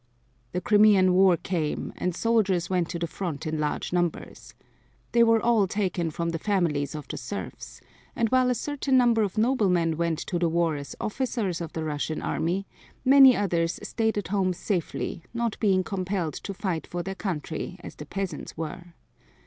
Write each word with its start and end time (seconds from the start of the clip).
The 0.53 0.61
Crimean 0.61 1.13
war 1.13 1.37
came, 1.37 1.93
and 1.95 2.15
soldiers 2.15 2.71
went 2.71 2.89
to 2.89 2.97
the 2.97 3.05
front 3.05 3.45
in 3.45 3.59
large 3.59 3.93
numbers. 3.93 4.55
They 5.11 5.21
were 5.21 5.39
all 5.39 5.67
taken 5.67 6.09
from 6.09 6.29
the 6.31 6.39
families 6.39 6.95
of 6.95 7.07
the 7.07 7.17
serfs, 7.17 7.81
and 8.15 8.27
while 8.29 8.49
a 8.49 8.55
certain 8.55 8.97
number 8.97 9.21
of 9.21 9.35
the 9.35 9.41
noblemen 9.41 9.97
went 9.97 10.17
to 10.25 10.39
the 10.39 10.49
war 10.49 10.75
as 10.75 10.95
officers 10.99 11.61
of 11.61 11.73
the 11.73 11.83
Russian 11.83 12.19
army, 12.19 12.65
many 13.05 13.35
others 13.37 13.79
stayed 13.83 14.17
at 14.17 14.29
home 14.29 14.53
safely, 14.53 15.21
not 15.35 15.55
being 15.59 15.83
compelled 15.83 16.33
to 16.33 16.51
fight 16.55 16.87
for 16.87 17.03
their 17.03 17.13
country 17.13 17.77
as 17.83 17.93
the 17.93 18.07
peasants 18.07 18.57
were. 18.57 18.95